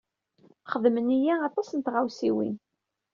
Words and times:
Xedmen-iyi 0.71 1.33
aṭas 1.47 1.69
n 1.73 1.79
tɣawsiwin. 1.85 2.55